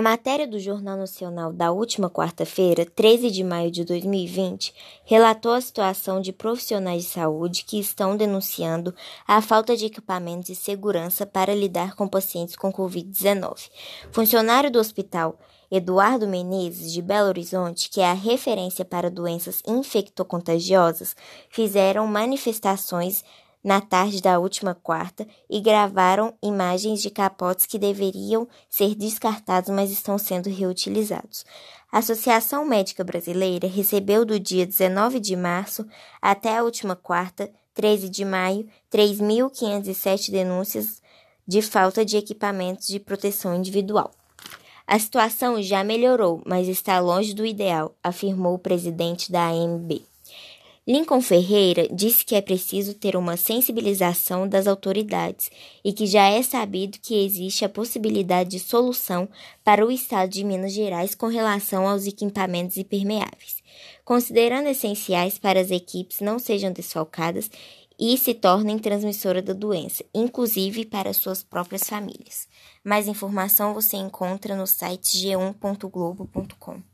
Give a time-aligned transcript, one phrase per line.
[0.00, 4.72] A matéria do Jornal Nacional da última quarta-feira, 13 de maio de 2020,
[5.04, 8.94] relatou a situação de profissionais de saúde que estão denunciando
[9.28, 13.68] a falta de equipamentos de segurança para lidar com pacientes com Covid-19.
[14.10, 15.38] Funcionário do hospital
[15.70, 21.14] Eduardo Menezes, de Belo Horizonte, que é a referência para doenças infectocontagiosas,
[21.50, 23.22] fizeram manifestações
[23.62, 29.90] na tarde da última quarta e gravaram imagens de capotes que deveriam ser descartados, mas
[29.90, 31.44] estão sendo reutilizados.
[31.92, 35.86] A Associação Médica Brasileira recebeu do dia 19 de março
[36.22, 41.02] até a última quarta, 13 de maio, 3.507 denúncias
[41.46, 44.12] de falta de equipamentos de proteção individual.
[44.86, 50.09] A situação já melhorou, mas está longe do ideal, afirmou o presidente da AMB.
[50.90, 55.48] Lincoln Ferreira disse que é preciso ter uma sensibilização das autoridades
[55.84, 59.28] e que já é sabido que existe a possibilidade de solução
[59.62, 63.62] para o estado de Minas Gerais com relação aos equipamentos impermeáveis,
[64.04, 67.48] considerando essenciais para as equipes não sejam desfalcadas
[67.96, 72.48] e se tornem transmissora da doença, inclusive para suas próprias famílias.
[72.82, 76.82] Mais informação você encontra no site g1.globo.com.